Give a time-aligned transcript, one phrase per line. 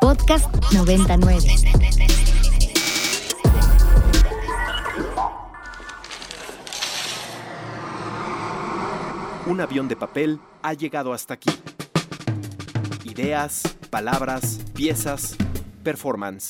[0.00, 1.46] Podcast 99.
[9.46, 11.50] Un avión de papel ha llegado hasta aquí.
[13.04, 15.36] Ideas, palabras, piezas,
[15.82, 16.48] performance.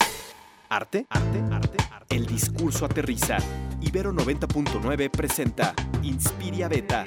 [0.69, 2.17] Arte, arte, arte, arte.
[2.17, 3.39] El discurso aterriza.
[3.81, 7.07] Ibero 90.9 presenta Inspiria Beta.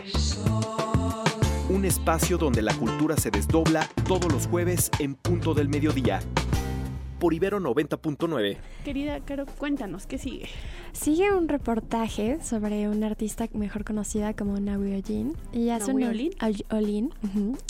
[1.73, 6.19] Un espacio donde la cultura se desdobla todos los jueves en punto del mediodía.
[7.19, 8.57] Por Ibero 90.9.
[8.83, 10.49] Querida Caro, cuéntanos, ¿qué sigue?
[10.91, 15.33] Sigue un reportaje sobre una artista mejor conocida como Naui Olin.
[15.53, 17.13] Y hace ¿Naui unos- Olin?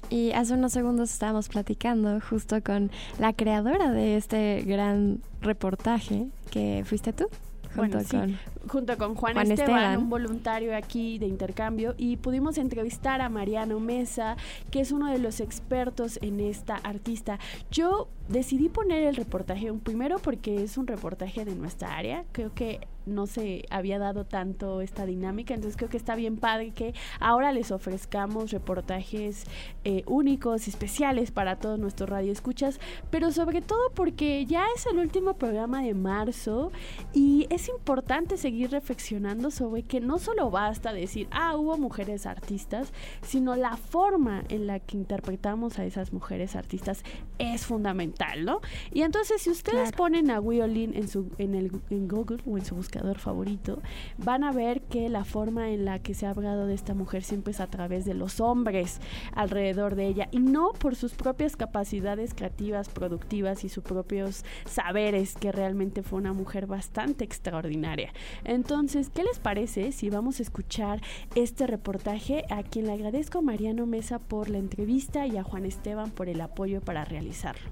[0.10, 2.90] Y hace unos segundos estábamos platicando justo con
[3.20, 7.28] la creadora de este gran reportaje que fuiste tú.
[7.76, 8.18] Junto Bueno, sí.
[8.18, 9.98] con Junto con Juan, Juan Esteban, Esteban.
[9.98, 14.38] un voluntario aquí de intercambio, y pudimos entrevistar a Mariano Mesa,
[14.72, 17.40] que es uno de los expertos en esta artista.
[17.72, 22.24] Yo decidí poner el reportaje un primero porque es un reportaje de nuestra área.
[22.32, 26.72] Creo que no se había dado tanto esta dinámica, entonces creo que está bien padre
[26.72, 29.46] que ahora les ofrezcamos reportajes
[29.84, 35.36] eh, únicos, especiales para todos nuestros radioescuchas, pero sobre todo porque ya es el último
[35.36, 36.72] programa de marzo
[37.14, 42.92] y es importante seguir reflexionando sobre que no solo basta decir, ah, hubo mujeres artistas,
[43.22, 47.04] sino la forma en la que interpretamos a esas mujeres artistas
[47.40, 48.62] es fundamental, ¿no?
[48.92, 49.98] Y entonces si ustedes Claro.
[49.98, 53.82] ponen a Wiolin en su en el en Google o en su buscador favorito,
[54.18, 57.24] van a ver que la forma en la que se ha hablado de esta mujer
[57.24, 59.00] siempre es a través de los hombres
[59.34, 65.36] alrededor de ella y no por sus propias capacidades creativas, productivas y sus propios saberes,
[65.36, 68.14] que realmente fue una mujer bastante extraordinaria.
[68.44, 71.02] Entonces, ¿qué les parece si vamos a escuchar
[71.36, 72.46] este reportaje?
[72.50, 76.30] A quien le agradezco a Mariano Mesa por la entrevista y a Juan Esteban por
[76.30, 77.70] el apoyo para realizarlo.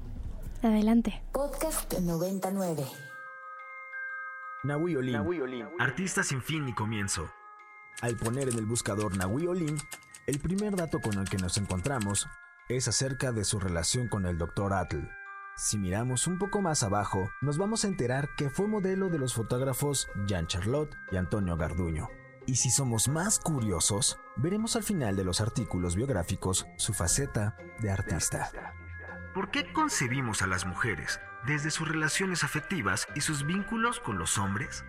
[0.64, 1.22] adelante.
[1.32, 3.11] Podcast 99.
[4.64, 7.34] Nahui Olin, artista sin fin ni comienzo.
[8.02, 9.76] Al poner en el buscador Nahui Olin,
[10.28, 12.30] el primer dato con el que nos encontramos
[12.70, 14.74] es acerca de su relación con el Dr.
[14.74, 15.10] Atl.
[15.56, 19.34] Si miramos un poco más abajo, nos vamos a enterar que fue modelo de los
[19.34, 22.10] fotógrafos Jean Charlotte y Antonio Garduño.
[22.46, 27.90] Y si somos más curiosos, veremos al final de los artículos biográficos su faceta de
[27.90, 28.52] artista.
[29.34, 34.38] ¿Por qué concebimos a las mujeres desde sus relaciones afectivas y sus vínculos con los
[34.38, 34.84] hombres?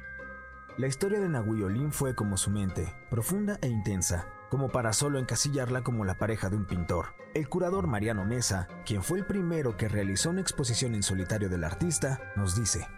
[0.78, 5.18] La historia de Nahui Olin fue como su mente, profunda e intensa, como para solo
[5.18, 7.14] encasillarla como la pareja de un pintor.
[7.34, 11.64] El curador Mariano Mesa, quien fue el primero que realizó una exposición en solitario del
[11.64, 12.88] artista, nos dice,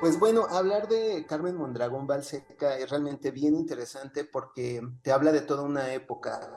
[0.00, 5.42] Pues bueno, hablar de Carmen Mondragón Balseca es realmente bien interesante porque te habla de
[5.42, 6.52] toda una época.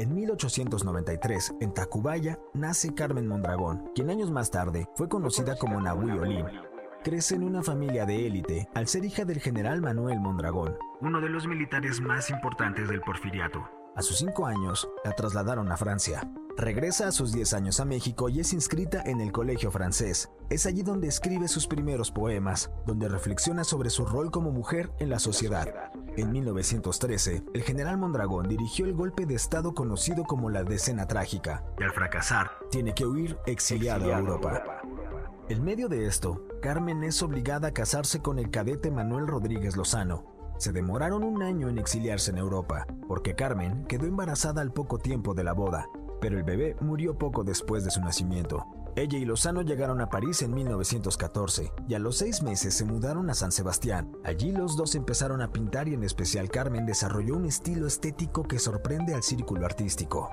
[0.00, 6.42] En 1893, en Tacubaya, nace Carmen Mondragón, quien años más tarde fue conocida como Nahui.
[7.04, 11.28] Crece en una familia de élite al ser hija del general Manuel Mondragón, uno de
[11.28, 13.68] los militares más importantes del porfiriato.
[13.94, 16.26] A sus cinco años, la trasladaron a Francia.
[16.56, 20.30] Regresa a sus 10 años a México y es inscrita en el colegio francés.
[20.48, 25.10] Es allí donde escribe sus primeros poemas, donde reflexiona sobre su rol como mujer en
[25.10, 25.90] la sociedad.
[26.20, 31.64] En 1913, el general Mondragón dirigió el golpe de Estado conocido como la Decena Trágica,
[31.78, 34.82] y al fracasar, tiene que huir exiliado a Europa.
[35.48, 40.26] En medio de esto, Carmen es obligada a casarse con el cadete Manuel Rodríguez Lozano.
[40.58, 45.32] Se demoraron un año en exiliarse en Europa, porque Carmen quedó embarazada al poco tiempo
[45.32, 45.88] de la boda,
[46.20, 48.66] pero el bebé murió poco después de su nacimiento.
[48.96, 53.30] Ella y Lozano llegaron a París en 1914 y a los seis meses se mudaron
[53.30, 54.16] a San Sebastián.
[54.24, 58.58] Allí los dos empezaron a pintar y en especial Carmen desarrolló un estilo estético que
[58.58, 60.30] sorprende al círculo artístico.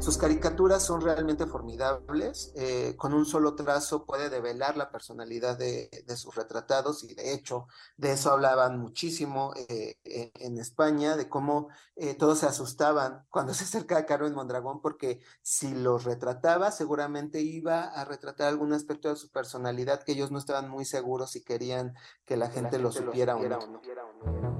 [0.00, 2.52] Sus caricaturas son realmente formidables.
[2.56, 7.34] eh, con un solo trazo puede develar la personalidad de, de sus retratados y de
[7.34, 7.66] hecho
[7.98, 13.52] de eso hablaban muchísimo eh, en, en España, de cómo eh, todos se asustaban cuando
[13.52, 19.10] se acercaba a Carmen Mondragón porque si los retrataba seguramente iba a retratar algún aspecto
[19.10, 22.90] de su personalidad que ellos no estaban muy seguros si querían que la gente lo
[22.90, 24.59] supiera o no.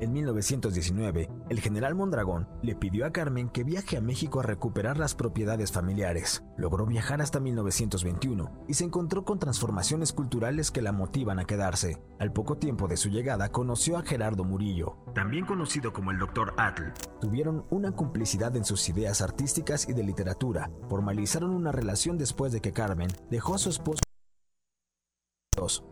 [0.00, 4.96] En 1919, el general Mondragón le pidió a Carmen que viaje a México a recuperar
[4.96, 6.42] las propiedades familiares.
[6.56, 12.00] Logró viajar hasta 1921 y se encontró con transformaciones culturales que la motivan a quedarse.
[12.18, 16.54] Al poco tiempo de su llegada conoció a Gerardo Murillo, también conocido como el Dr.
[16.56, 16.94] Atl.
[17.20, 20.70] Tuvieron una complicidad en sus ideas artísticas y de literatura.
[20.88, 24.00] Formalizaron una relación después de que Carmen dejó a su esposo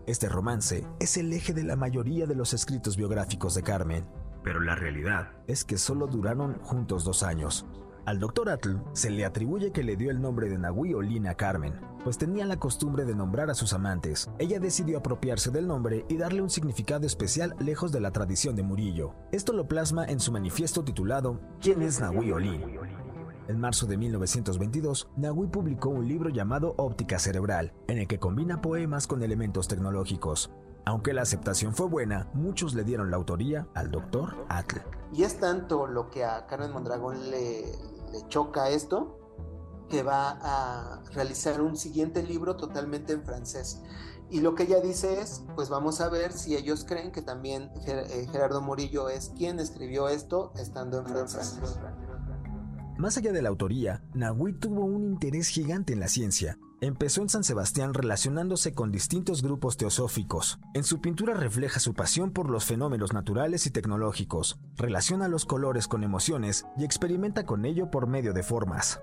[0.07, 4.07] este romance es el eje de la mayoría de los escritos biográficos de Carmen,
[4.43, 7.67] pero la realidad es que solo duraron juntos dos años.
[8.07, 11.35] Al doctor Atl se le atribuye que le dio el nombre de Nahui Olin a
[11.35, 14.31] Carmen, pues tenía la costumbre de nombrar a sus amantes.
[14.39, 18.63] Ella decidió apropiarse del nombre y darle un significado especial lejos de la tradición de
[18.63, 19.13] Murillo.
[19.33, 22.63] Esto lo plasma en su manifiesto titulado ¿Quién es Nahui Olin?
[23.49, 28.61] En marzo de 1922, Nahui publicó un libro llamado Óptica Cerebral, en el que combina
[28.61, 30.51] poemas con elementos tecnológicos.
[30.85, 34.81] Aunque la aceptación fue buena, muchos le dieron la autoría al doctor Atl.
[35.15, 37.73] Y es tanto lo que a Carmen Mondragón le,
[38.29, 39.19] choca esto,
[39.89, 43.81] que va a realizar un siguiente libro totalmente en francés.
[44.29, 47.71] Y lo que ella dice es, pues vamos a ver si ellos creen que también
[47.87, 51.59] eh, Gerardo Murillo es quien escribió esto estando en francés.
[52.99, 56.59] Más allá de la autoría, Nahui tuvo un interés gigante en la ciencia.
[56.81, 60.59] Empezó en San Sebastián relacionándose con distintos grupos teosóficos.
[60.75, 65.87] En su pintura refleja su pasión por los fenómenos naturales y tecnológicos, relaciona los colores
[65.87, 69.01] con emociones y experimenta con ello por medio de formas.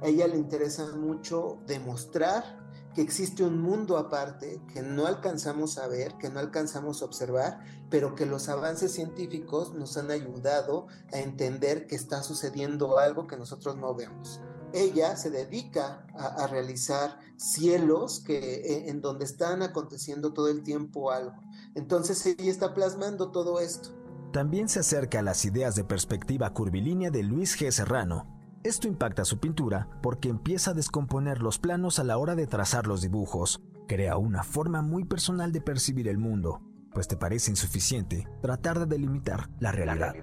[0.00, 2.63] A ella le interesa mucho demostrar
[2.94, 7.60] que existe un mundo aparte que no alcanzamos a ver, que no alcanzamos a observar,
[7.90, 13.36] pero que los avances científicos nos han ayudado a entender que está sucediendo algo que
[13.36, 14.40] nosotros no vemos
[14.74, 21.12] ella se dedica a, realizar cielos que, eh, en donde están aconteciendo todo el tiempo
[21.12, 21.40] algo.
[21.74, 23.90] Entonces ella está plasmando todo esto.
[24.32, 27.70] También se acerca a las ideas de perspectiva curvilínea de Luis G.
[27.70, 28.33] Serrano.
[28.64, 32.86] Esto impacta su pintura porque empieza a descomponer los planos a la hora de trazar
[32.86, 33.60] los dibujos.
[33.86, 36.62] Crea una forma muy personal de percibir el mundo,
[36.94, 40.14] pues te parece insuficiente tratar de delimitar la realidad.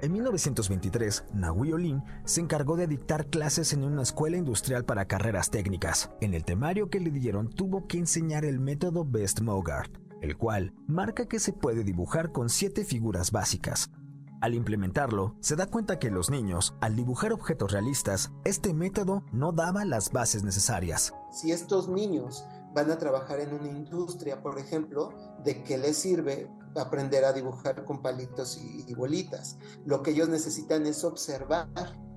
[0.00, 5.50] En 1923, Nahui Olin se encargó de dictar clases en una escuela industrial para carreras
[5.50, 6.12] técnicas.
[6.20, 9.90] En el temario que le dieron tuvo que enseñar el método Best Mogart,
[10.20, 13.90] el cual marca que se puede dibujar con siete figuras básicas.
[14.46, 19.50] Al implementarlo, se da cuenta que los niños, al dibujar objetos realistas, este método no
[19.50, 21.12] daba las bases necesarias.
[21.32, 25.12] Si estos niños van a trabajar en una industria, por ejemplo,
[25.42, 29.58] ¿de qué les sirve aprender a dibujar con palitos y, bolitas.
[29.84, 31.68] Lo que ellos necesitan es observar.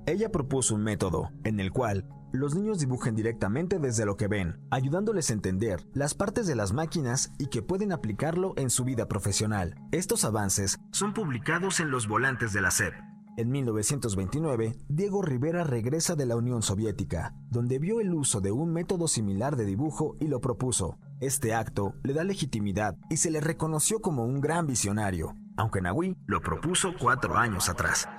[0.10, 4.60] Ella propuso un método en el cual los niños dibujen directamente desde lo que ven,
[4.72, 9.08] ayudándoles a entender las partes de las máquinas y que pueden aplicarlo en su vida
[9.08, 9.76] profesional.
[9.92, 12.96] Estos avances son publicados en los volantes de la SEP,
[13.40, 18.74] en 1929, Diego Rivera regresa de la Unión Soviética, donde vio el uso de un
[18.74, 20.98] método similar de dibujo y lo propuso.
[21.22, 26.18] Este acto le da legitimidad y se le reconoció como un gran visionario, aunque Nahui
[26.26, 28.10] lo propuso cuatro años atrás.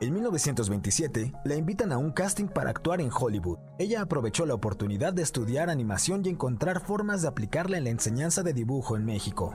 [0.00, 3.58] En 1927, la invitan a un casting para actuar en Hollywood.
[3.78, 8.42] Ella aprovechó la oportunidad de estudiar animación y encontrar formas de aplicarla en la enseñanza
[8.42, 9.54] de dibujo en México.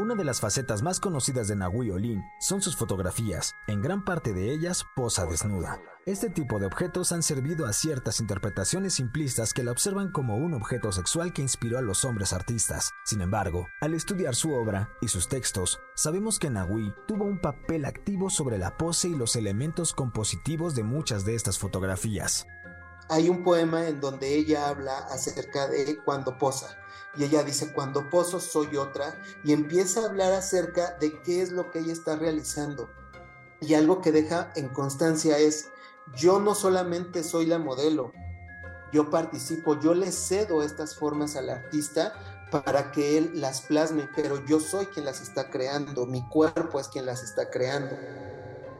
[0.00, 4.32] Una de las facetas más conocidas de Nahui Olin son sus fotografías, en gran parte
[4.32, 5.78] de ellas posa desnuda.
[6.06, 10.54] Este tipo de objetos han servido a ciertas interpretaciones simplistas que la observan como un
[10.54, 12.92] objeto sexual que inspiró a los hombres artistas.
[13.04, 17.84] Sin embargo, al estudiar su obra y sus textos, sabemos que Nahui tuvo un papel
[17.84, 22.46] activo sobre la pose y los elementos compositivos de muchas de estas fotografías.
[23.10, 26.80] Hay un poema en donde ella habla acerca de cuando posa
[27.16, 31.50] y ella dice, cuando poso soy otra, y empieza a hablar acerca de qué es
[31.50, 32.88] lo que ella está realizando.
[33.60, 35.70] Y algo que deja en constancia es,
[36.14, 38.12] yo no solamente soy la modelo,
[38.92, 42.14] yo participo, yo le cedo estas formas al artista
[42.50, 46.88] para que él las plasme, pero yo soy quien las está creando, mi cuerpo es
[46.88, 47.96] quien las está creando.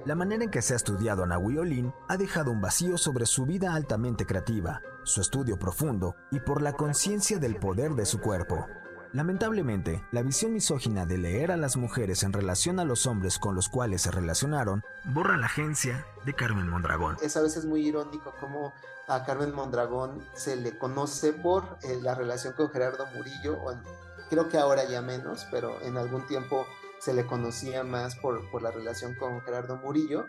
[0.07, 3.45] La manera en que se ha estudiado a Nahui ha dejado un vacío sobre su
[3.45, 8.67] vida altamente creativa, su estudio profundo y por la conciencia del poder de su cuerpo.
[9.13, 13.55] Lamentablemente, la visión misógina de leer a las mujeres en relación a los hombres con
[13.55, 17.17] los cuales se relacionaron borra la agencia de Carmen Mondragón.
[17.21, 18.73] Es a veces muy irónico cómo
[19.07, 23.59] a Carmen Mondragón se le conoce por eh, la relación con Gerardo Murillo,
[24.31, 26.65] creo que ahora ya menos, pero en algún tiempo
[27.01, 30.29] se le conocía más por, la relación con Gerardo Murillo,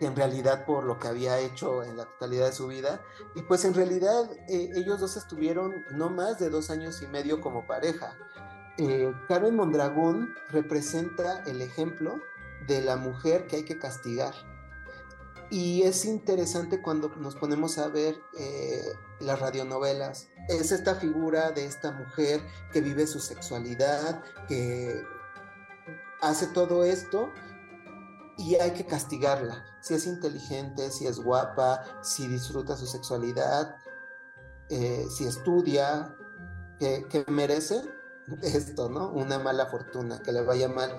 [0.00, 3.02] que en realidad por lo que había hecho en la totalidad de su vida.
[3.34, 7.40] Y pues en realidad eh, ellos dos estuvieron no más de dos años y medio
[7.40, 8.16] como pareja.
[8.78, 12.18] Eh, Carmen Mondragón representa el ejemplo
[12.66, 14.34] de la mujer que hay que castigar.
[15.50, 18.82] Y es interesante cuando nos ponemos a ver eh,
[19.20, 20.30] las radionovelas.
[20.48, 22.40] Es esta figura de esta mujer
[22.72, 25.04] que vive su sexualidad, que
[26.22, 27.30] hace todo esto
[28.38, 29.64] y hay que castigarla.
[29.80, 33.76] Si es inteligente, si es guapa, si disfruta su sexualidad,
[34.70, 36.16] eh, si estudia,
[36.78, 37.82] que, que merece
[38.42, 39.10] esto, ¿no?
[39.10, 40.90] Una mala fortuna, que le vaya mal.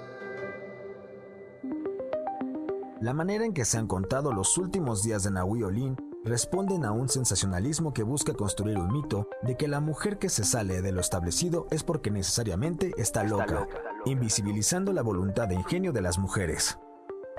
[3.01, 6.92] La manera en que se han contado los últimos días de Nahui Olin responden a
[6.92, 10.92] un sensacionalismo que busca construir un mito de que la mujer que se sale de
[10.92, 13.68] lo establecido es porque necesariamente está loca,
[14.06, 16.77] invisibilizando la voluntad de ingenio de las mujeres.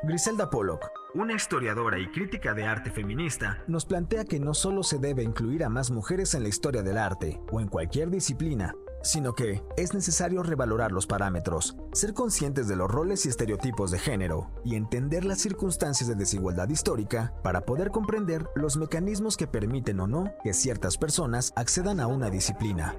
[0.02, 4.98] Griselda Pollock, una historiadora y crítica de arte feminista, nos plantea que no solo se
[4.98, 8.74] debe incluir a más mujeres en la historia del arte o en cualquier disciplina,
[9.04, 13.98] sino que es necesario revalorar los parámetros, ser conscientes de los roles y estereotipos de
[13.98, 20.00] género y entender las circunstancias de desigualdad histórica para poder comprender los mecanismos que permiten
[20.00, 22.96] o no que ciertas personas accedan a una disciplina.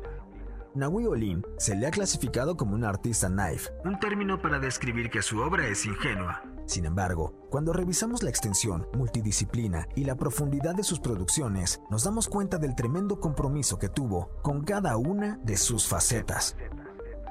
[0.75, 5.21] Nahui Olin se le ha clasificado como un artista knife, un término para describir que
[5.21, 6.43] su obra es ingenua.
[6.65, 12.27] Sin embargo, cuando revisamos la extensión, multidisciplina y la profundidad de sus producciones, nos damos
[12.27, 16.57] cuenta del tremendo compromiso que tuvo con cada una de sus facetas.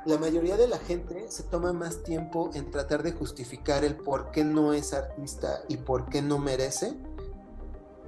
[0.07, 4.31] La mayoría de la gente se toma más tiempo en tratar de justificar el por
[4.31, 6.97] qué no es artista y por qué no merece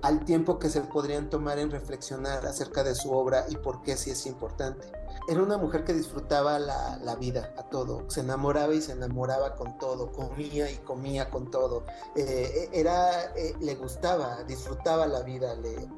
[0.02, 3.96] al tiempo que se podrían tomar en reflexionar acerca de su obra y por qué
[3.96, 4.86] sí es importante.
[5.28, 9.78] Era una mujer que disfrutaba la, vida a todo, se enamoraba y se enamoraba con
[9.78, 11.84] todo, comía y comía con todo,
[12.14, 15.88] eh, era, eh, le gustaba, disfrutaba la vida, le,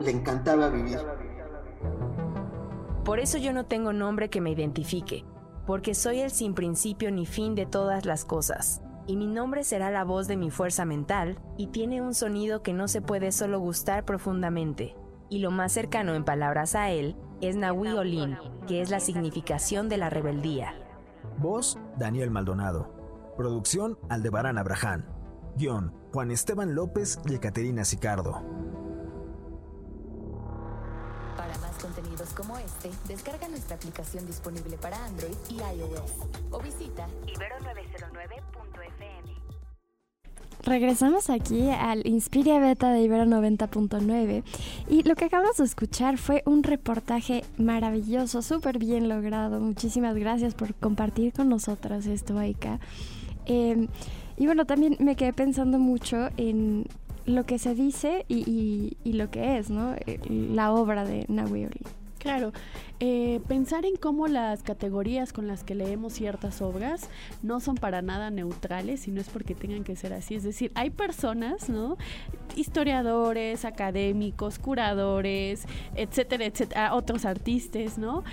[0.00, 0.98] le encantaba vivir.
[3.04, 5.24] Por eso yo no tengo nombre que me identifique,
[5.66, 9.90] porque soy el sin principio ni fin de todas las cosas y mi nombre será
[9.90, 13.58] la voz de mi fuerza mental, y tiene un sonido que no se puede solo
[13.58, 14.96] gustar profundamente.
[15.28, 18.36] Y lo más cercano en palabras a él es Nahui Olin,
[18.66, 20.74] que es la significación de la rebeldía.
[21.38, 22.92] Voz, Daniel Maldonado.
[23.36, 25.04] Producción, Aldebarán Abraham.
[25.56, 28.42] Guión, Juan Esteban López y Caterina Sicardo.
[32.36, 36.12] Como este, descarga nuestra aplicación disponible para Android y iOS
[36.50, 39.34] o visita ibero909.fm.
[40.62, 44.42] Regresamos aquí al Inspiria Beta de Ibero 90.9
[44.88, 49.60] y lo que acabamos de escuchar fue un reportaje maravilloso, súper bien logrado.
[49.60, 52.80] Muchísimas gracias por compartir con nosotras esto, Aika.
[53.46, 53.88] Em,
[54.36, 56.86] y bueno, también me quedé pensando mucho en
[57.24, 59.94] lo que se dice y, lo que es, ¿no?
[59.94, 61.68] Eh, la obra de Nahui
[62.18, 62.52] Claro,
[62.98, 67.08] eh, pensar en cómo las categorías con las que leemos ciertas obras
[67.42, 70.34] no son para nada neutrales y no es porque tengan que ser así.
[70.34, 71.98] Es decir, hay personas, ¿no?
[72.56, 78.24] Historiadores, académicos, curadores, etcétera, etcétera, otros artistas, ¿no?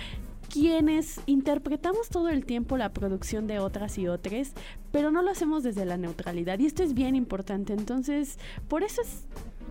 [0.54, 4.52] quienes interpretamos todo el tiempo la producción de otras y otras,
[4.92, 6.60] pero no lo hacemos desde la neutralidad.
[6.60, 7.72] Y esto es bien importante.
[7.72, 8.38] Entonces,
[8.68, 9.24] por eso es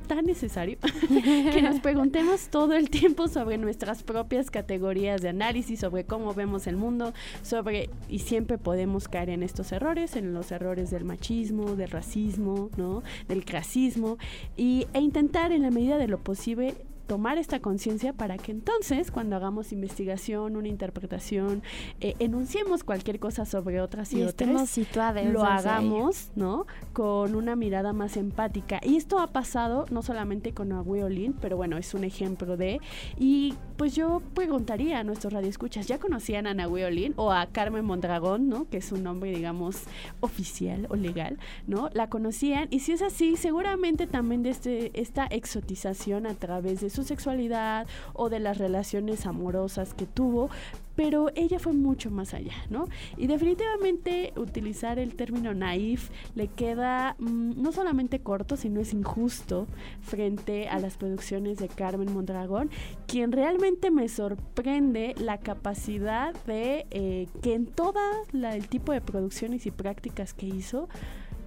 [0.03, 0.77] tan necesario
[1.53, 6.67] que nos preguntemos todo el tiempo sobre nuestras propias categorías de análisis, sobre cómo vemos
[6.67, 11.75] el mundo, sobre y siempre podemos caer en estos errores, en los errores del machismo,
[11.75, 13.03] del racismo, ¿no?
[13.27, 14.17] del clasismo
[14.57, 16.75] y, e intentar en la medida de lo posible
[17.07, 21.63] tomar esta conciencia para que entonces cuando hagamos investigación, una interpretación,
[21.99, 24.77] eh, enunciemos cualquier cosa sobre otras y, y otras,
[25.25, 26.65] lo hagamos, ¿no?
[26.93, 28.79] Con una mirada más empática.
[28.83, 32.79] Y esto ha pasado no solamente con Olin, pero bueno, es un ejemplo de...
[33.17, 38.47] Y pues yo preguntaría a nuestros radioescuchas, ¿ya conocían a Olin o a Carmen Mondragón,
[38.47, 38.69] ¿no?
[38.69, 39.83] Que es un nombre, digamos,
[40.19, 41.89] oficial o legal, ¿no?
[41.93, 46.89] La conocían y si es así, seguramente también de este, esta exotización a través de
[46.93, 50.49] su sexualidad o de las relaciones amorosas que tuvo,
[50.95, 52.87] pero ella fue mucho más allá, ¿no?
[53.17, 59.67] Y definitivamente utilizar el término naif le queda mm, no solamente corto, sino es injusto
[60.01, 62.69] frente a las producciones de Carmen Mondragón,
[63.07, 67.99] quien realmente me sorprende la capacidad de eh, que en todo
[68.31, 70.89] el tipo de producciones y prácticas que hizo,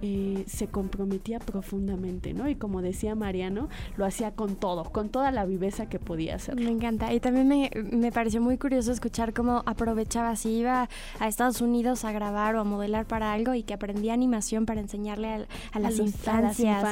[0.01, 2.49] eh, se comprometía profundamente, ¿no?
[2.49, 6.55] Y como decía Mariano, lo hacía con todo, con toda la viveza que podía hacer.
[6.55, 7.13] Me encanta.
[7.13, 10.89] Y también me, me pareció muy curioso escuchar cómo aprovechaba, si iba
[11.19, 14.81] a Estados Unidos a grabar o a modelar para algo y que aprendía animación para
[14.81, 16.83] enseñarle a, las, infancias.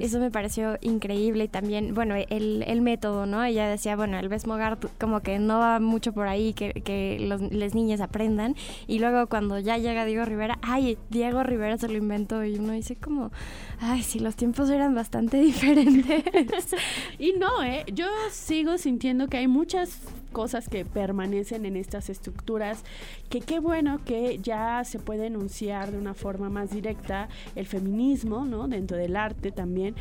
[0.00, 1.44] Eso me pareció increíble.
[1.44, 3.42] Y también, bueno, el, el método, ¿no?
[3.44, 7.40] Ella decía, bueno, el Mogar como que no va mucho por ahí que, que los,
[7.52, 8.56] las niñas aprendan.
[8.86, 12.72] Y luego cuando ya llega Diego Rivera, ay, Diego Rivera se lo inventó y uno
[12.72, 13.30] dice como,
[13.80, 16.24] ay, si los tiempos eran bastante diferentes.
[17.18, 17.84] y no, ¿eh?
[17.92, 20.00] Yo sigo sintiendo que hay muchas
[20.32, 22.82] cosas que permanecen en estas estructuras,
[23.30, 28.44] que qué bueno que ya se puede enunciar de una forma más directa el feminismo,
[28.44, 28.68] ¿no?
[28.68, 29.94] Dentro del arte también,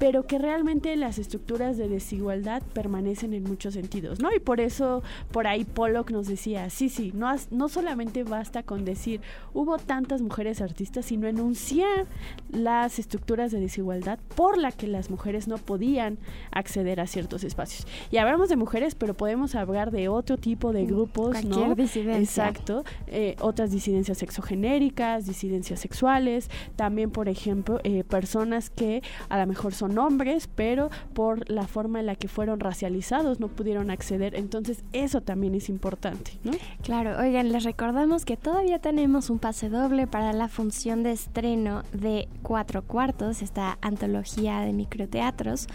[0.00, 4.34] pero que realmente las estructuras de desigualdad permanecen en muchos sentidos, ¿no?
[4.34, 8.86] Y por eso por ahí Pollock nos decía, sí, sí, no, no solamente basta con
[8.86, 9.20] decir
[9.52, 12.06] hubo tantas mujeres artistas, sino enunciar
[12.50, 16.16] las estructuras de desigualdad por la que las mujeres no podían
[16.50, 17.86] acceder a ciertos espacios.
[18.10, 21.74] Y hablamos de mujeres, pero podemos hablar de otro tipo de grupos, Cualquier ¿no?
[21.74, 22.48] disidencia.
[22.48, 22.84] Exacto.
[23.06, 29.74] Eh, otras disidencias sexogenéricas, disidencias sexuales, también, por ejemplo, eh, personas que a lo mejor
[29.74, 34.34] son hombres, pero por la forma en la que fueron racializados no pudieron acceder.
[34.34, 36.52] Entonces, eso también es importante, ¿no?
[36.82, 41.82] Claro, oigan, les recordamos que todavía tenemos un pase doble para la función de estreno
[41.92, 45.66] de Cuatro Cuartos, esta antología de microteatros,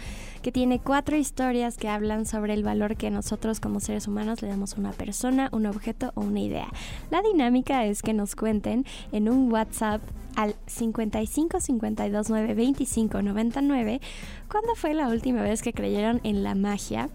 [0.46, 4.48] que tiene cuatro historias que hablan sobre el valor que nosotros como seres humanos le
[4.48, 6.68] damos a una persona, un objeto o una idea.
[7.10, 10.00] La dinámica es que nos cuenten en un WhatsApp
[10.36, 14.00] al 55 52 9 25 99
[14.48, 17.08] cuándo fue la última vez que creyeron en la magia.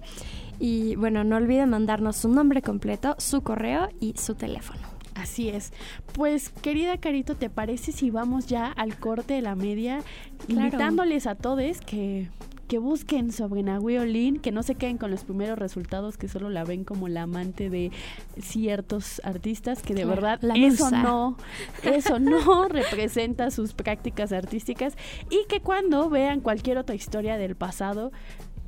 [0.60, 4.82] Y bueno, no olviden mandarnos su nombre completo, su correo y su teléfono.
[5.16, 5.72] Así es.
[6.16, 10.02] Pues, querida Carito, ¿te parece si vamos ya al corte de la media?
[10.48, 10.66] Claro.
[10.66, 12.30] Invitándoles a todos que,
[12.72, 16.50] que busquen sobre Nahui Olin, que no se queden con los primeros resultados, que solo
[16.50, 17.92] la ven como la amante de
[18.40, 21.04] ciertos artistas, que de Claro, verdad la eso musa.
[21.04, 21.36] no,
[21.84, 24.96] eso no representa sus prácticas artísticas
[25.30, 28.14] y que cuando vean cualquier otra historia del pasado,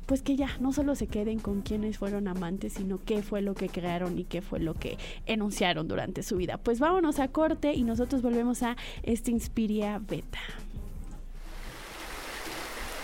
[0.04, 3.54] pues que ya no solo se queden con quienes fueron amantes, sino qué fue lo
[3.54, 6.58] que crearon y qué fue lo que enunciaron durante su vida.
[6.58, 10.40] Pues vámonos a corte y nosotros volvemos a este Inspiria Beta.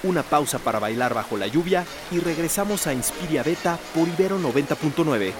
[0.02, 5.32] Una pausa para bailar bajo la lluvia y regresamos a Inspiria Beta por Ibero 90.9.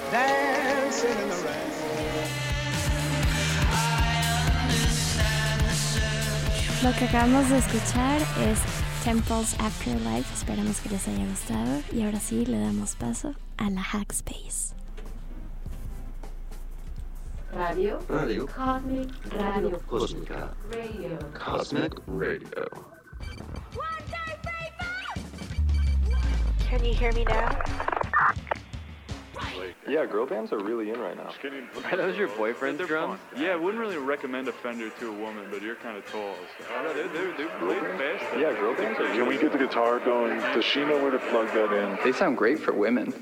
[6.83, 8.59] Lo que acabamos de escuchar es
[9.05, 10.33] Temples Afterlife.
[10.35, 11.83] Esperamos que les haya gustado.
[11.93, 14.75] Y ahora sí, le damos paso a la Hackspace.
[17.53, 21.19] Radio Radio Cosmic Radio Cósmica Radio.
[21.35, 22.49] Cosmic Radio.
[26.71, 27.51] Can you hear me now?
[29.89, 31.33] Yeah, girl bands are really in right now.
[31.91, 33.19] Are those your boyfriend's drums?
[33.37, 36.37] Yeah, I wouldn't really recommend a Fender to a woman, but you're kind of tall.
[36.59, 36.83] So.
[36.85, 38.25] Know, they're, they're, they're really fast.
[38.39, 40.39] Yeah, girl bands are Can we get the guitar going?
[40.55, 41.99] Does she know where to plug that in?
[42.05, 43.13] They sound great for women.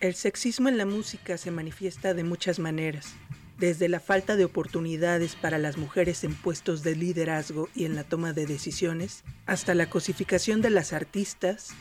[0.00, 3.12] El sexismo en la música se manifiesta de muchas maneras,
[3.58, 8.04] desde la falta de oportunidades para las mujeres en puestos de liderazgo y en la
[8.04, 11.74] toma de decisiones, hasta la cosificación de las artistas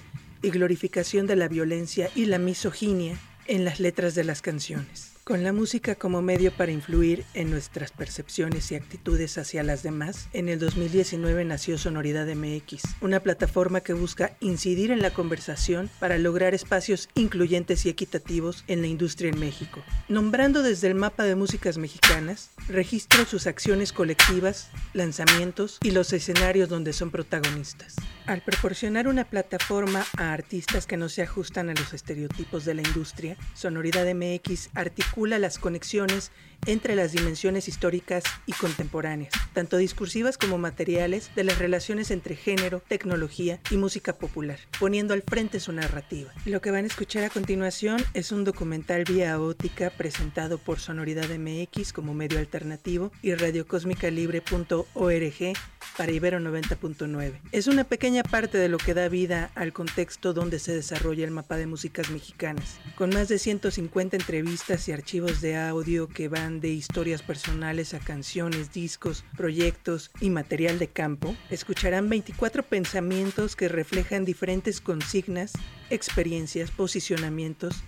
[0.47, 5.16] y glorificación de la violencia y la misoginia en las letras de las canciones.
[5.27, 10.29] Con la música como medio para influir en nuestras percepciones y actitudes hacia las demás,
[10.31, 16.17] en el 2019 nació Sonoridad MX, una plataforma que busca incidir en la conversación para
[16.17, 19.83] lograr espacios incluyentes y equitativos en la industria en México.
[20.07, 26.69] Nombrando desde el mapa de músicas mexicanas, registro sus acciones colectivas, lanzamientos y los escenarios
[26.69, 27.97] donde son protagonistas.
[28.27, 32.81] Al proporcionar una plataforma a artistas que no se ajustan a los estereotipos de la
[32.81, 36.31] industria, Sonoridad MX articula las conexiones
[36.65, 42.81] entre las dimensiones históricas y contemporáneas, tanto discursivas como materiales, de las relaciones entre género,
[42.87, 46.33] tecnología y música popular, poniendo al frente su narrativa.
[46.45, 51.29] Lo que van a escuchar a continuación es un documental vía óptica presentado por Sonoridad
[51.29, 55.53] MX como medio alternativo y radiocosmicalibre.org
[55.95, 57.39] para Ibero 90.9.
[57.51, 61.31] Es una pequeña parte de lo que da vida al contexto donde se desarrolla el
[61.31, 66.59] mapa de músicas mexicanas, con más de 150 entrevistas y archivos de audio que van
[66.59, 73.69] de historias personales a canciones, discos, proyectos y material de campo, escucharán 24 pensamientos que
[73.69, 75.53] reflejan diferentes consignas,
[75.89, 77.85] experiencias, posicionamientos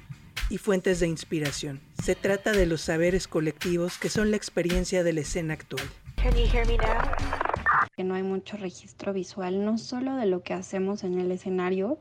[0.49, 1.81] y fuentes de inspiración.
[2.01, 5.89] Se trata de los saberes colectivos que son la experiencia de la escena actual.
[6.15, 7.49] Can you hear me now?
[7.97, 11.99] que no hay mucho registro visual, no solo de lo que hacemos en el escenario,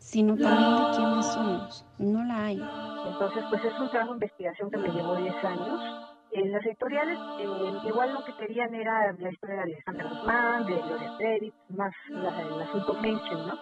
[0.00, 1.86] sino también de quiénes somos.
[1.98, 2.60] No la hay.
[3.06, 6.06] Entonces, pues es un trabajo de investigación que me llevó 10 años.
[6.32, 10.74] En las editoriales, eh, igual lo que querían era la historia de Alexander Guzmán, de
[10.74, 13.54] Gloria Trevi, más la, el asunto mainstream, ¿no?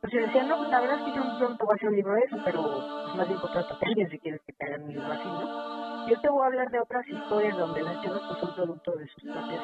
[0.00, 1.96] Pues yo decía, no, pues la verdad es que yo pronto voy a hacer un
[1.96, 4.82] libro de eso, pero pues más bien contratate a alguien si quieres que te hagan
[4.84, 6.08] un libro así, ¿no?
[6.08, 9.06] Yo te voy a hablar de otras historias donde las chicas pues, son producto de
[9.08, 9.62] sus propios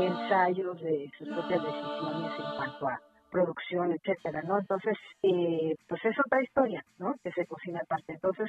[0.00, 3.00] ensayos, de sus propias decisiones en cuanto a
[3.34, 4.60] producción, etcétera, ¿no?
[4.60, 7.14] Entonces, eh, pues es otra historia, ¿no?
[7.22, 8.12] Que se cocina aparte.
[8.12, 8.48] Entonces,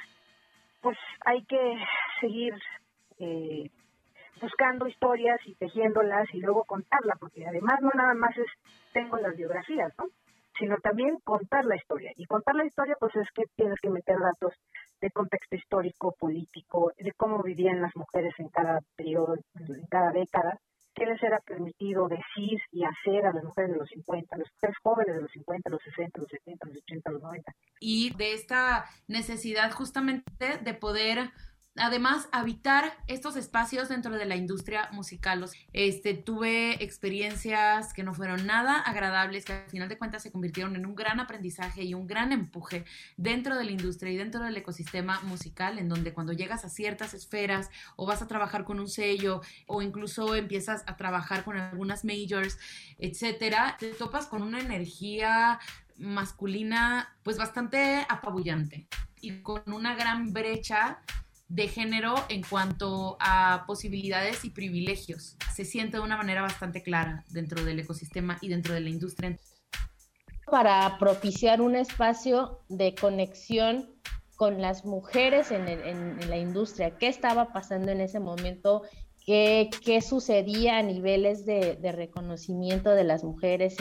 [0.80, 0.96] pues
[1.26, 1.76] hay que
[2.22, 2.54] seguir
[3.18, 3.72] eh,
[4.40, 8.52] buscando historias y tejiéndolas y luego contarla, porque además no nada más es,
[8.94, 10.06] tengo las biografías, ¿no?
[10.58, 12.12] sino también contar la historia.
[12.16, 14.54] Y contar la historia, pues es que tienes que meter datos
[15.02, 20.60] de contexto histórico, político, de cómo vivían las mujeres en cada periodo, en cada década,
[20.96, 24.48] qué les era permitido decir y hacer a las mujeres de los 50, a las
[24.54, 27.52] mujeres jóvenes de los 50, los 60, los 70, los 80, los 90.
[27.80, 31.32] Y de esta necesidad justamente de poder
[31.78, 35.50] además habitar estos espacios dentro de la industria musical.
[35.74, 40.76] Este, tuve experiencias que no fueron nada agradables, que al final de cuentas se convirtieron
[40.76, 42.86] en un gran aprendizaje y un gran empuje
[43.18, 47.14] dentro de la industria y dentro del ecosistema musical, en donde cuando llegas a ciertas
[47.14, 52.06] esferas o vas a trabajar con un sello o incluso empiezas a trabajar con algunas
[52.06, 52.58] majors,
[53.00, 55.60] etcétera, te topas con una energía
[55.98, 58.88] masculina pues bastante apabullante
[59.22, 61.00] y con una gran brecha
[61.48, 65.38] de género en cuanto a posibilidades y privilegios.
[65.54, 69.38] Se siente de una manera bastante clara dentro del ecosistema y dentro de la industria.
[70.50, 73.96] Para propiciar un espacio de conexión
[74.36, 78.84] con las mujeres en, la industria, qué estaba pasando en ese momento,
[79.26, 83.78] qué, qué sucedía a niveles de, reconocimiento de las mujeres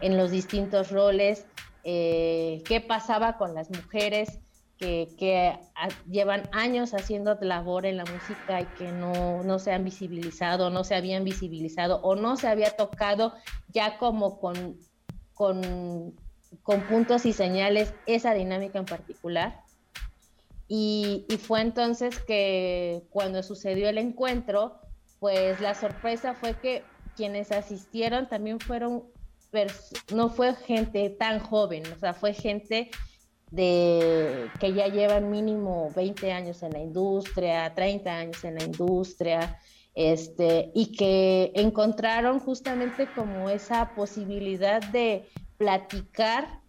[0.00, 1.46] en, los distintos roles,
[1.84, 4.40] eh, qué pasaba con las mujeres
[4.78, 5.58] que,
[6.08, 10.94] llevan años haciendo labor en la música y que no, se han visibilizado, no se
[10.94, 13.34] habían visibilizado o no se había tocado
[13.68, 14.78] ya como con,
[15.34, 16.14] con,
[16.88, 19.60] puntos y señales esa dinámica en particular.
[20.68, 24.78] Y, y, fue entonces que cuando sucedió el encuentro,
[25.18, 26.84] pues la sorpresa fue que
[27.16, 29.04] quienes asistieron también fueron,
[30.14, 32.90] no fue gente tan joven, o sea, fue gente
[33.50, 39.58] de que ya llevan mínimo 20 años en la industria, 30 años en la industria,
[39.94, 46.60] este, y que encontraron justamente como esa posibilidad de platicar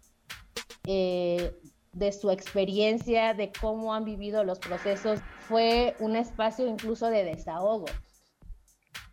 [0.86, 1.52] eh,
[1.92, 5.20] de su experiencia, de cómo han vivido los procesos.
[5.40, 7.86] Fue un espacio incluso de desahogo.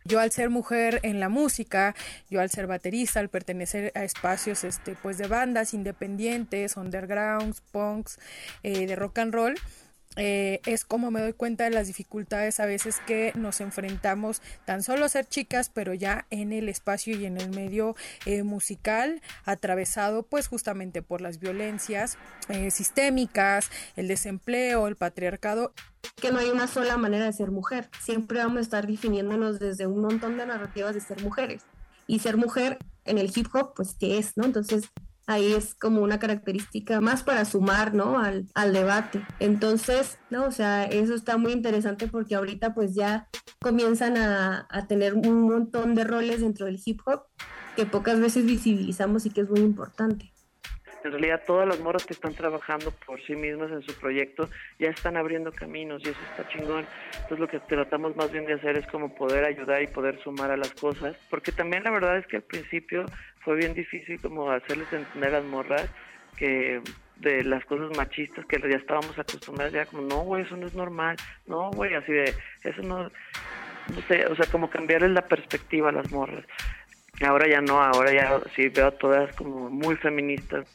[0.08, 1.94] Yo al ser mujer en la música,
[2.30, 8.18] yo al ser baterista, al pertenecer a espacios este, pues de bandas independientes, undergrounds, punks,
[8.62, 9.54] eh, de rock and roll,
[10.16, 14.82] eh, es como me doy cuenta de las dificultades a veces que nos enfrentamos tan
[14.82, 17.94] solo a ser chicas, pero ya en el espacio y en el medio
[18.26, 22.18] eh, musical, atravesado pues justamente por las violencias
[22.48, 25.72] eh, sistémicas, el desempleo, el patriarcado.
[26.16, 29.86] Que no hay una sola manera de ser mujer, siempre vamos a estar definiéndonos desde
[29.86, 31.62] un montón de narrativas de ser mujeres.
[32.06, 34.36] Y ser mujer en el hip hop, pues, ¿qué es?
[34.36, 34.46] ¿No?
[34.46, 34.84] Entonces,
[35.28, 38.18] ahí es como una característica más para sumar, ¿no?
[38.18, 39.22] Al, al, debate.
[39.38, 40.46] Entonces, ¿no?
[40.46, 43.28] O sea, eso está muy interesante porque ahorita pues ya
[43.60, 47.24] comienzan a, a tener un montón de roles dentro del hip hop
[47.76, 50.32] que pocas veces visibilizamos y que es muy importante
[51.04, 54.88] en realidad todas las moras que están trabajando por sí mismas en su proyecto ya
[54.88, 56.86] están abriendo caminos y eso está chingón.
[57.14, 60.50] Entonces lo que tratamos más bien de hacer es como poder ayudar y poder sumar
[60.50, 63.04] a las cosas, porque también la verdad es que al principio
[63.48, 65.88] fue bien difícil como hacerles entender a las morras
[66.36, 66.82] que
[67.16, 70.74] de las cosas machistas que ya estábamos acostumbrados, ya como, no, güey, eso no es
[70.74, 75.88] normal, no, güey, así de, eso no, no sé, o sea, como cambiarles la perspectiva
[75.88, 76.44] a las morras.
[77.22, 80.66] Ahora ya no, ahora ya sí veo a todas como muy feministas.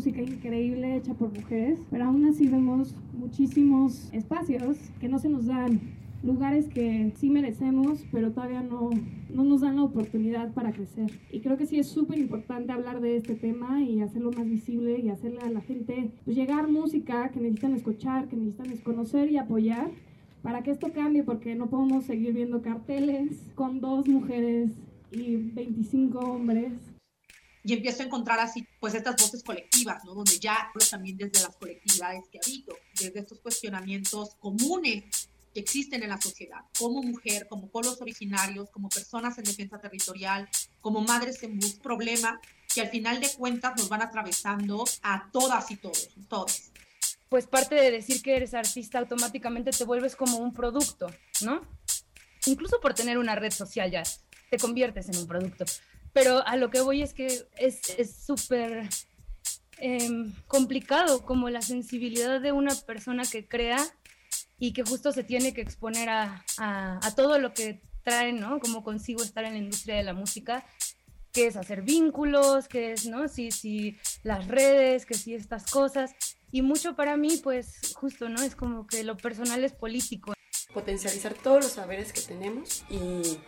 [0.00, 5.44] Música increíble hecha por mujeres, pero aún así vemos muchísimos espacios que no se nos
[5.44, 5.78] dan,
[6.22, 8.88] lugares que sí merecemos, pero todavía no,
[9.28, 11.10] no nos dan la oportunidad para crecer.
[11.30, 14.98] Y creo que sí es súper importante hablar de este tema y hacerlo más visible
[14.98, 19.36] y hacerle a la gente pues, llegar música que necesitan escuchar, que necesitan conocer y
[19.36, 19.90] apoyar
[20.40, 24.70] para que esto cambie, porque no podemos seguir viendo carteles con dos mujeres
[25.12, 26.72] y 25 hombres
[27.62, 30.14] y empiezo a encontrar así pues estas voces colectivas, ¿no?
[30.14, 36.02] Donde ya hablo también desde las colectividades que habito, desde estos cuestionamientos comunes que existen
[36.02, 40.48] en la sociedad, como mujer, como pueblos originarios, como personas en defensa territorial,
[40.80, 42.40] como madres en bus, problema
[42.72, 46.70] que al final de cuentas nos van atravesando a todas y todos, todos.
[47.28, 51.08] Pues parte de decir que eres artista automáticamente te vuelves como un producto,
[51.42, 51.60] ¿no?
[52.46, 54.02] Incluso por tener una red social ya
[54.50, 55.64] te conviertes en un producto.
[56.12, 57.80] Pero a lo que voy es que es
[58.26, 58.88] súper
[59.78, 63.78] em, complicado como la sensibilidad de una persona que crea
[64.58, 68.60] y que justo se tiene que exponer a, a, todo lo que trae, ¿no?
[68.60, 70.66] Como consigo estar en la industria de la música,
[71.32, 73.26] que es hacer vínculos, que es, ¿no?
[73.28, 76.14] Sí, sí, las redes, que sí, estas cosas.
[76.52, 78.42] Y mucho para mí, pues justo, ¿no?
[78.42, 80.34] Es como que lo personal es político.
[80.74, 83.38] Potencializar todos los saberes que tenemos y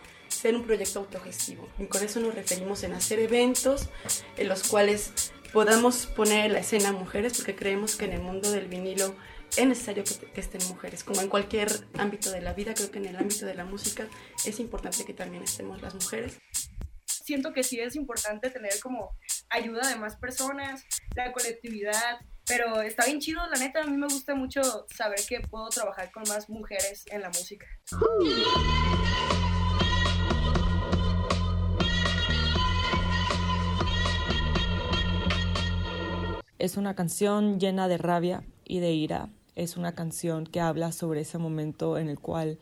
[0.43, 1.69] ser un proyecto autogestivo.
[1.79, 3.87] Y con eso nos referimos en hacer eventos
[4.35, 8.51] en los cuales podamos poner en la escena mujeres, porque creemos que en el mundo
[8.51, 9.15] del vinilo
[9.55, 11.05] es necesario que, que, estén mujeres.
[11.05, 14.09] Como en cualquier ámbito de la vida, creo que en el ámbito de la música
[14.43, 16.37] es importante que también estemos las mujeres.
[17.07, 19.17] Siento que sí es importante tener como
[19.49, 20.83] ayuda de más personas,
[21.15, 24.61] la colectividad, pero está bien chido, la neta, a mí me gusta mucho
[24.93, 27.65] saber que puedo trabajar con más mujeres en la música.
[36.63, 39.27] Es una canción llena de rabia y de ira.
[39.53, 42.57] Es una canción que habla sobre ese momento en el cual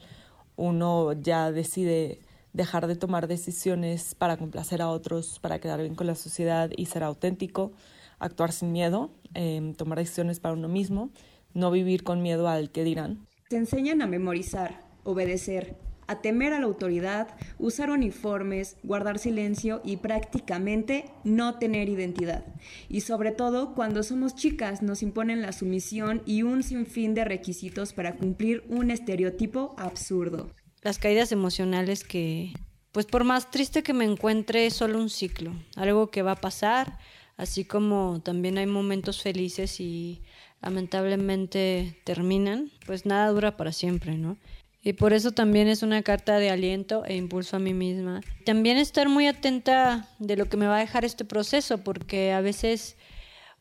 [0.55, 2.19] uno ya decide
[2.51, 6.87] dejar de tomar decisiones para complacer a otros, para quedar bien con la sociedad y
[6.87, 7.73] ser auténtico,
[8.17, 11.11] actuar sin miedo, em, tomar decisiones para uno mismo,
[11.53, 13.27] no vivir con miedo al que dirán.
[13.49, 15.75] Te enseñan a memorizar, obedecer,
[16.11, 22.45] a temer a la autoridad, usar uniformes, guardar silencio y prácticamente no tener identidad.
[22.89, 27.93] Y sobre todo, cuando somos chicas nos imponen la sumisión y un sinfín de requisitos
[27.93, 30.51] para cumplir un estereotipo absurdo.
[30.81, 32.53] Las caídas emocionales que,
[32.91, 36.41] pues por más triste que me encuentre, es solo un ciclo, algo que va a
[36.41, 36.97] pasar,
[37.37, 40.23] así como también hay momentos felices y
[40.61, 44.37] lamentablemente terminan, pues nada dura para siempre, ¿no?
[44.83, 48.21] Y por eso también es una carta de aliento e impulso a mí misma.
[48.45, 52.41] También estar muy atenta de lo que me va a dejar este proceso, porque a
[52.41, 52.97] veces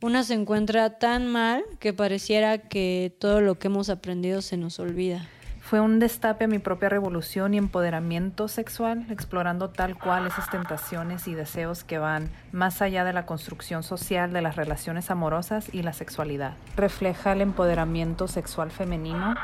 [0.01, 4.79] una se encuentra tan mal que pareciera que todo lo que hemos aprendido se nos
[4.79, 5.29] olvida.
[5.61, 11.29] Fue un destape a mi propia revolución y empoderamiento sexual, explorando tal cual esas tentaciones
[11.29, 15.83] y deseos que van más allá de la construcción social de las relaciones amorosas y
[15.83, 16.55] la sexualidad.
[16.77, 19.35] Refleja el empoderamiento sexual femenino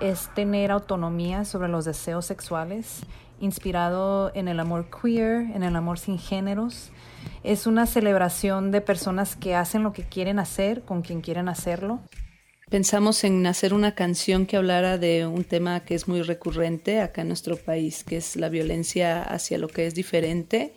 [0.00, 3.00] es tener autonomía sobre los deseos sexuales,
[3.40, 6.90] inspirado en el amor queer, en el amor sin géneros.
[7.42, 12.00] Es una celebración de personas que hacen lo que quieren hacer con quien quieren hacerlo.
[12.70, 17.22] Pensamos en hacer una canción que hablara de un tema que es muy recurrente acá
[17.22, 20.72] en nuestro país, que es la violencia hacia lo que es diferente.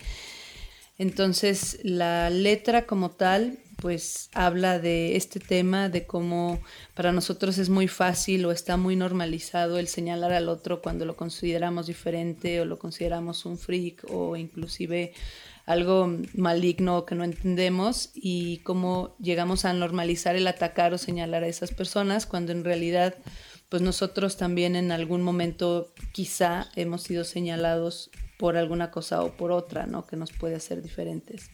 [0.98, 6.62] Entonces, la letra como tal pues habla de este tema, de cómo
[6.94, 11.18] para nosotros es muy fácil o está muy normalizado el señalar al otro cuando lo
[11.18, 15.12] consideramos diferente o lo consideramos un freak o inclusive
[15.66, 21.48] algo maligno que no entendemos y cómo llegamos a normalizar el atacar o señalar a
[21.48, 23.16] esas personas cuando en realidad
[23.68, 29.52] pues nosotros también en algún momento quizá hemos sido señalados por alguna cosa o por
[29.52, 30.08] otra, ¿no?
[30.08, 31.50] Que nos puede hacer diferentes.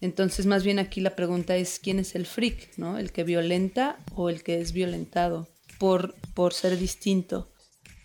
[0.00, 2.98] Entonces, más bien aquí la pregunta es quién es el freak, ¿no?
[2.98, 7.52] El que violenta o el que es violentado por, por ser distinto.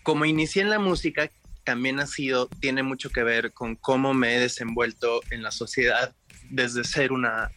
[0.02, 1.30] Como inicié en la música,
[1.64, 6.14] también ha sido, tiene mucho que ver con cómo me he desenvuelto en la sociedad
[6.50, 7.50] desde ser una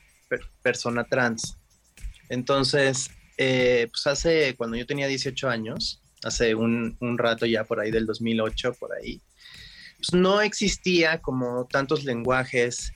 [0.61, 1.57] persona trans.
[2.29, 7.79] Entonces, eh, pues hace, cuando yo tenía 18 años, hace un, un rato ya por
[7.79, 9.21] ahí del 2008, por ahí,
[9.97, 12.91] pues no existía como tantos lenguajes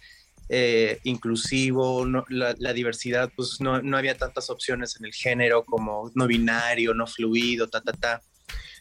[0.50, 6.26] eh, inclusivo, la, diversidad, pues no, no, había tantas opciones en el género como no
[6.26, 8.22] binario, no fluido, ta, ta, ta.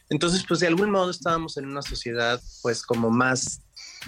[0.09, 3.61] Entonces, pues de algún modo estábamos en una sociedad pues como más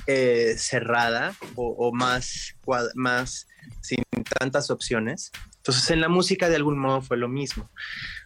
[0.07, 2.55] eh, cerrada o, más,
[2.95, 3.47] más
[3.81, 4.03] sin
[4.39, 5.31] tantas opciones.
[5.57, 7.69] Entonces, en la música de algún modo fue lo mismo.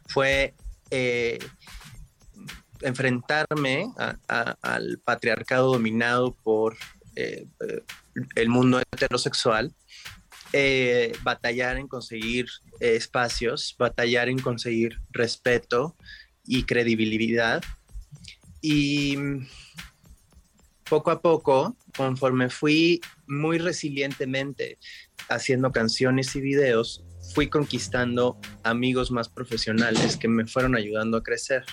[0.08, 0.54] Fue
[0.92, 1.40] eh,
[2.82, 3.92] enfrentarme
[4.30, 6.78] al patriarcado dominado por
[7.16, 7.48] eh,
[8.36, 9.74] el mundo heterosexual,
[10.54, 12.48] eh, batallar en conseguir
[12.80, 15.96] espacios, batallar en conseguir respeto
[16.46, 17.64] y credibilidad.
[18.62, 19.18] Y
[20.90, 24.78] poco a poco, conforme fui muy resilientemente
[25.30, 31.64] haciendo canciones y videos, fui conquistando amigos más profesionales que me fueron ayudando a crecer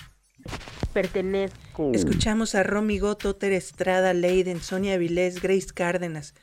[0.93, 1.91] pertenezco.
[1.93, 6.33] Escuchamos a Romy Goto, Ter Estrada, Leiden, Sonia Vilés, Grace Cárdenas,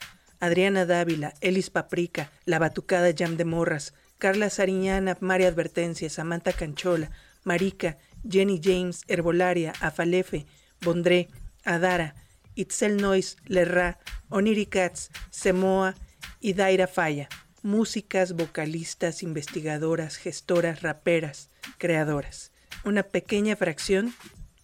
[0.41, 7.11] Adriana Dávila, Elis Paprika, La Batucada Jam de Morras, Carla Sariñana, María Advertencia, Samantha Canchola,
[7.45, 7.97] Marica,
[8.29, 10.47] Jenny James, Herbolaria, Afalefe,
[10.83, 11.29] Bondré,
[11.65, 12.15] Adara,
[12.55, 15.95] Itzel Nois, Lerra, Oniri Katz, Semoa
[16.41, 17.29] y Daira Falla.
[17.63, 22.53] músicas, vocalistas, investigadoras, gestoras, raperas, creadoras.
[22.85, 24.15] Una pequeña fracción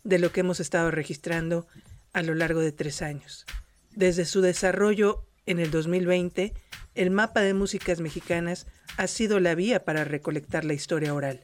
[0.06, 1.66] de lo que hemos estado registrando
[2.12, 3.44] a lo largo de tres años.
[3.90, 6.54] Desde su desarrollo en el 2020,
[6.94, 11.42] el mapa de músicas mexicanas ha sido la vía para recolectar la historia oral,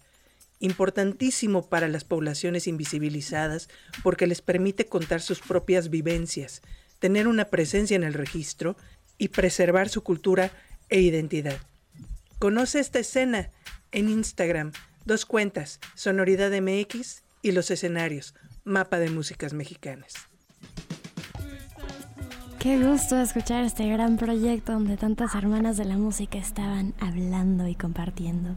[0.60, 3.68] importantísimo para las poblaciones invisibilizadas
[4.04, 6.62] porque les permite contar sus propias vivencias,
[7.00, 8.76] tener una presencia en el registro
[9.18, 10.52] y preservar su cultura
[10.88, 11.58] e identidad.
[12.38, 13.50] Conoce esta escena
[13.90, 14.70] en Instagram,
[15.04, 20.28] dos cuentas, Sonoridad MX y los escenarios, Mapa de Músicas Mexicanas.
[22.60, 27.74] Qué gusto escuchar este gran proyecto donde tantas hermanas de la música estaban hablando y
[27.74, 28.54] compartiendo.